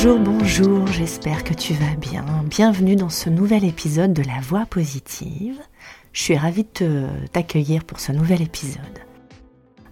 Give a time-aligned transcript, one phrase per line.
[0.00, 2.24] Bonjour, bonjour, j'espère que tu vas bien.
[2.44, 5.58] Bienvenue dans ce nouvel épisode de la voie positive.
[6.12, 9.00] Je suis ravie de t'accueillir pour ce nouvel épisode.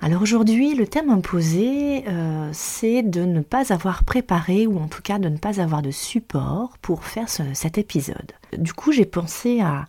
[0.01, 5.02] Alors aujourd'hui, le thème imposé, euh, c'est de ne pas avoir préparé, ou en tout
[5.02, 8.30] cas de ne pas avoir de support pour faire cet épisode.
[8.57, 9.87] Du coup, j'ai pensé à,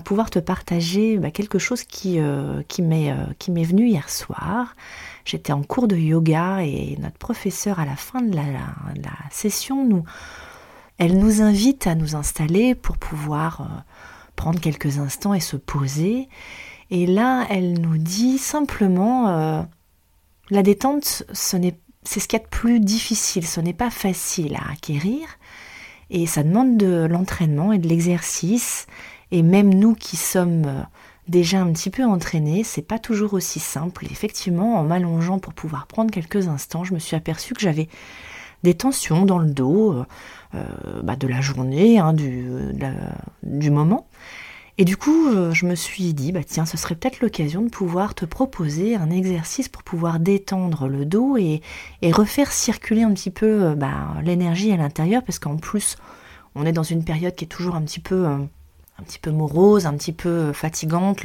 [0.00, 4.76] pouvoir te partager bah, quelque chose qui, euh, euh, qui m'est venu hier soir.
[5.24, 8.42] J'étais en cours de yoga et notre professeur, à la fin de la,
[9.30, 10.04] session, nous,
[10.98, 13.84] elle nous invite à nous installer pour pouvoir
[14.36, 16.28] prendre quelques instants et se poser.
[16.90, 19.62] Et là, elle nous dit simplement, euh,
[20.50, 23.90] la détente, ce n'est, c'est ce qu'il y a de plus difficile, ce n'est pas
[23.90, 25.28] facile à acquérir,
[26.10, 28.86] et ça demande de l'entraînement et de l'exercice,
[29.32, 30.82] et même nous qui sommes euh,
[31.28, 34.06] déjà un petit peu entraînés, c'est pas toujours aussi simple.
[34.10, 37.88] effectivement, en m'allongeant pour pouvoir prendre quelques instants, je me suis aperçue que j'avais
[38.62, 40.04] des tensions dans le dos
[40.54, 40.64] euh,
[41.02, 44.06] bah, de la journée, hein, du, moment.
[44.80, 47.68] Et du coup, euh, je me suis dit, bah tiens, ce serait peut-être l'occasion de
[47.68, 51.60] pouvoir te proposer un exercice pour pouvoir détendre le dos et,
[52.12, 55.98] refaire circuler un petit peu euh, bah, l'énergie à l'intérieur, parce qu'en plus,
[56.54, 58.38] on est dans une période qui est toujours un petit peu, euh,
[59.00, 61.24] un petit peu morose, un petit peu fatigante.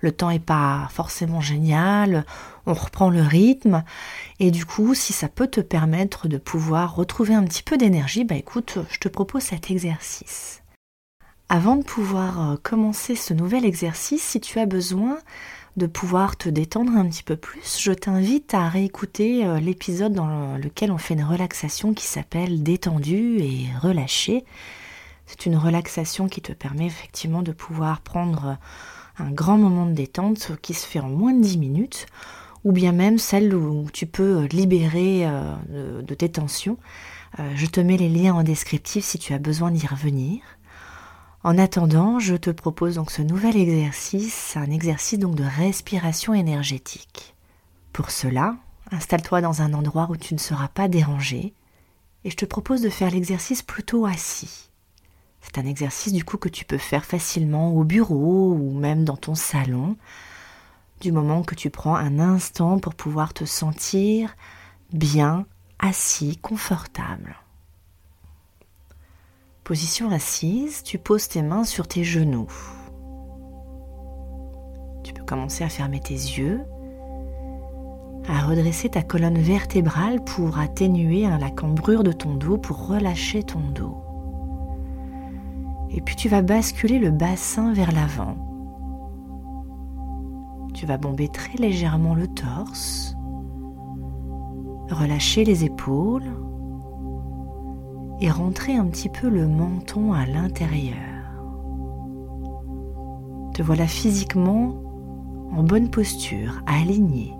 [0.00, 2.24] Le, temps est pas forcément génial.
[2.66, 3.82] On reprend le rythme.
[4.38, 8.24] Et du coup, si ça peut te permettre de pouvoir retrouver un petit peu d'énergie,
[8.24, 10.62] bah écoute, je te propose cet exercice.
[11.48, 15.18] Avant de pouvoir euh, commencer ce nouvel exercice, si tu as besoin
[15.76, 20.56] de pouvoir te détendre un petit peu plus, je t'invite à réécouter euh, l'épisode dans
[20.56, 24.44] lequel on fait une relaxation qui s'appelle détendu et relâché.
[25.26, 29.92] C'est une relaxation qui te permet effectivement de pouvoir prendre euh, un grand moment de
[29.92, 32.06] détente qui se fait en moins de 10 minutes,
[32.64, 35.26] ou bien même celle où tu peux libérer
[35.68, 36.78] de tes tensions.
[37.54, 40.40] Je te mets les liens en descriptif si tu as besoin d'y revenir.
[41.46, 47.36] En attendant, je te propose donc ce nouvel exercice, un exercice donc de respiration énergétique.
[47.92, 48.56] Pour cela,
[48.90, 51.54] installe-toi dans un endroit où tu ne seras pas dérangé
[52.24, 54.70] et je te propose de faire l'exercice plutôt assis.
[55.46, 59.16] C'est un exercice du coup que tu peux faire facilement au bureau ou même dans
[59.16, 59.96] ton salon,
[61.00, 64.34] du moment que tu prends un instant pour pouvoir te sentir
[64.92, 65.46] bien
[65.78, 67.36] assis, confortable.
[69.64, 72.48] Position assise, tu poses tes mains sur tes genoux.
[75.04, 76.60] Tu peux commencer à fermer tes yeux,
[78.28, 83.60] à redresser ta colonne vertébrale pour atténuer la cambrure de ton dos, pour relâcher ton
[83.60, 84.05] dos.
[85.96, 88.36] Et puis tu vas basculer le bassin vers l'avant.
[90.74, 93.16] Tu vas bomber très légèrement le torse,
[94.90, 96.30] relâcher les épaules,
[98.20, 100.96] et rentrer un petit peu le menton à l'intérieur.
[103.54, 104.74] Te voilà physiquement
[105.52, 107.32] en bonne posture, aligné.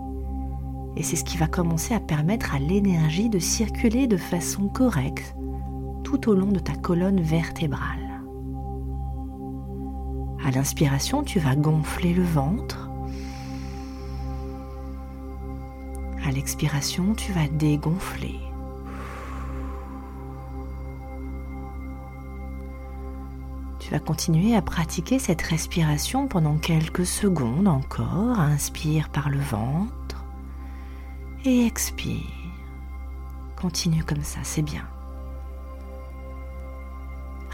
[0.96, 5.34] Et c'est ce qui va commencer à permettre à l'énergie de circuler de façon correcte
[6.04, 8.05] tout au long de ta colonne vertébrale.
[10.46, 12.88] À l'inspiration, tu vas gonfler le ventre.
[16.24, 18.38] À l'expiration, tu vas dégonfler.
[23.80, 28.38] Tu vas continuer à pratiquer cette respiration pendant quelques secondes encore.
[28.38, 30.24] Inspire par le ventre
[31.44, 32.22] et expire.
[33.60, 34.86] Continue comme ça, c'est bien.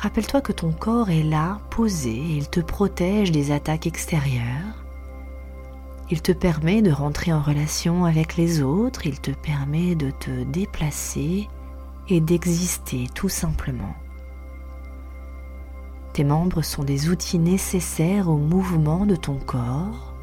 [0.03, 4.85] Rappelle-toi que ton corps est là, posé, il te protège des attaques extérieures.
[6.11, 10.43] Il te permet de rentrer en relation avec les autres, il te permet de te
[10.43, 11.49] déplacer
[12.09, 13.95] et d'exister tout simplement.
[16.15, 20.15] Tes membres sont des outils nécessaires au mouvement de ton corps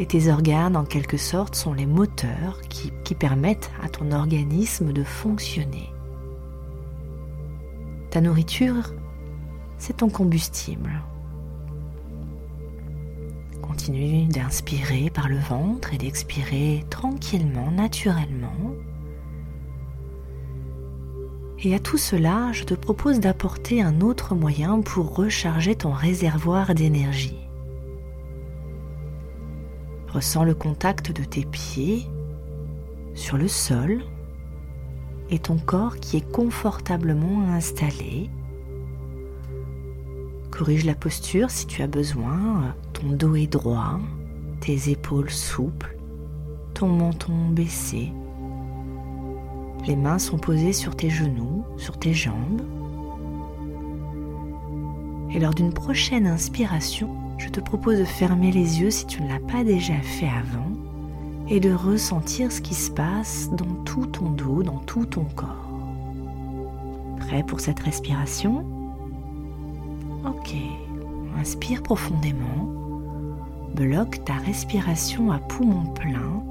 [0.00, 5.04] et tes organes en quelque sorte sont les moteurs qui, permettent à ton organisme de
[5.04, 5.92] fonctionner.
[8.10, 8.92] Ta nourriture,
[9.78, 10.90] c'est ton combustible.
[13.62, 18.74] Continue d'inspirer par le ventre et d'expirer tranquillement, naturellement.
[21.62, 26.74] Et à tout cela, je te propose d'apporter un autre moyen pour recharger ton réservoir
[26.74, 27.38] d'énergie.
[30.08, 32.06] Ressens le contact de tes pieds
[33.14, 34.02] sur le sol
[35.30, 38.30] et ton corps qui est confortablement installé.
[40.50, 44.00] Corrige la posture si tu as besoin, ton dos est droit,
[44.60, 45.96] tes épaules souples,
[46.74, 48.12] ton menton baissé.
[49.86, 52.62] Les mains sont posées sur tes genoux, sur tes jambes.
[55.32, 59.28] Et lors d'une prochaine inspiration, je te propose de fermer les yeux si tu ne
[59.28, 60.69] l'as pas déjà fait avant
[61.50, 65.68] et de ressentir ce qui se passe dans tout ton dos, dans tout ton corps.
[67.18, 68.64] Prêt pour cette respiration?
[70.24, 70.54] Ok,
[71.36, 72.70] inspire profondément,
[73.74, 76.44] bloque ta respiration à poumon plein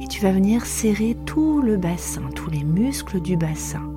[0.00, 3.90] et tu vas venir serrer tout le bassin, tous les muscles du bassin,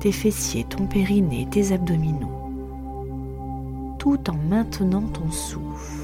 [0.00, 2.40] tes fessiers, ton périnée, tes abdominaux,
[3.98, 6.01] tout en maintenant ton souffle.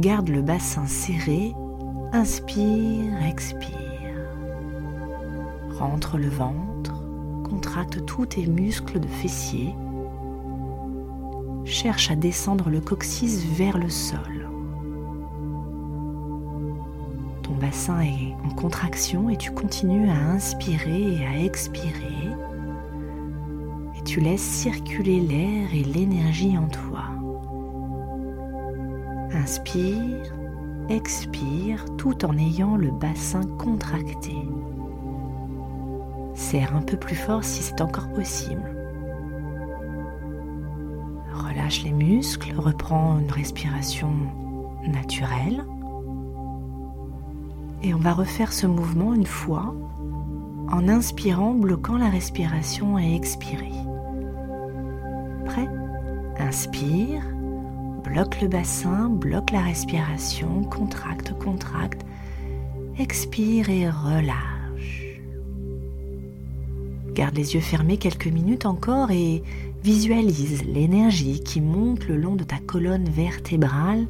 [0.00, 1.54] Garde le bassin serré,
[2.12, 3.76] inspire, expire.
[5.78, 7.04] Rentre le ventre,
[7.48, 9.74] contracte tous tes muscles de fessiers.
[11.64, 14.40] Cherche à descendre le coccyx vers le sol.
[17.60, 22.30] bassin est en contraction et tu continues à inspirer et à expirer.
[23.98, 27.19] Et tu laisses circuler l'air et l'énergie en toi.
[29.32, 30.34] Inspire,
[30.88, 34.34] expire tout en ayant le bassin contracté.
[36.34, 38.74] Serre un peu plus fort si c'est encore possible.
[41.32, 44.10] Relâche les muscles, reprends une respiration
[44.86, 45.64] naturelle.
[47.82, 49.74] Et on va refaire ce mouvement une fois
[50.72, 53.72] en inspirant, bloquant la respiration et expirer.
[55.46, 55.68] Prêt?
[56.38, 57.22] Inspire,
[58.04, 62.02] bloque le bassin, bloque la respiration, contracte, contracte,
[62.98, 65.20] expire et relâche.
[67.14, 69.42] Garde les yeux fermés quelques minutes encore et
[69.82, 74.06] visualise l'énergie qui monte le long de ta colonne vertébrale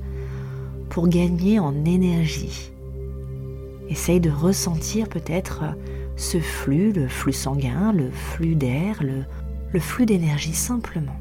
[0.88, 2.72] pour gagner en énergie
[3.90, 5.64] Essaye de ressentir peut-être
[6.16, 11.18] ce flux, le flux sanguin, le flux d'air, le, flux d'énergie simplement.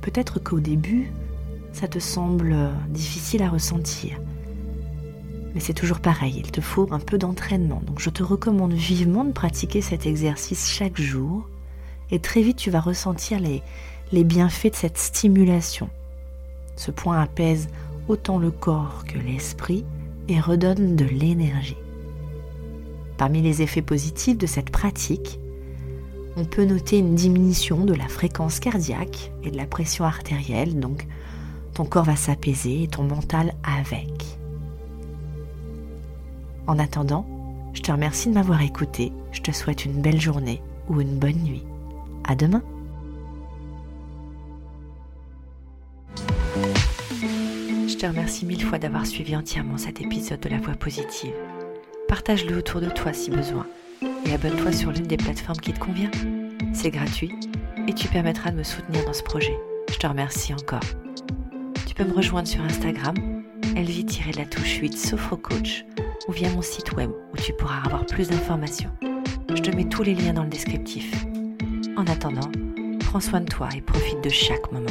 [0.00, 1.12] Peut-être qu'au début,
[1.72, 2.56] ça te semble
[2.88, 4.18] difficile à ressentir.
[5.54, 7.82] Mais c'est toujours pareil, il te faut un peu d'entraînement.
[7.86, 11.48] Donc je te recommande vivement de pratiquer cet exercice chaque jour
[12.10, 13.62] et très vite tu vas ressentir les,
[14.12, 15.88] les bienfaits de cette stimulation.
[16.76, 17.68] Ce point apaise
[18.08, 19.84] autant le corps que l'esprit
[20.28, 21.76] et redonne de l'énergie.
[23.16, 25.38] Parmi les effets positifs de cette pratique,
[26.36, 31.06] on peut noter une diminution de la fréquence cardiaque et de la pression artérielle, donc
[31.80, 34.38] ton corps va s'apaiser et ton mental avec.
[36.66, 37.24] En attendant,
[37.72, 40.60] je te remercie de m'avoir écouté, je te souhaite une belle journée
[40.90, 41.64] ou une bonne nuit.
[42.28, 42.62] À demain!
[47.98, 51.34] te remercie mille fois d'avoir suivi entièrement cet épisode de La Voix Positive.
[52.08, 53.66] Partage-le autour de toi si besoin
[54.26, 56.10] et abonne-toi sur l'une des plateformes qui te convient.
[56.72, 57.32] C'est gratuit
[57.86, 59.54] et tu permettras de me soutenir dans ce projet.
[59.90, 60.80] Je te remercie encore.
[62.00, 63.14] Peux me rejoindre sur Instagram,
[63.76, 65.84] elvie-la touche 8 Sophrocoach
[66.28, 68.88] ou via mon site web où tu pourras avoir plus d'informations.
[69.50, 71.12] Je te mets tous les liens dans le descriptif.
[71.98, 72.50] En attendant,
[73.00, 74.88] prends soin de toi et profite de chaque moment.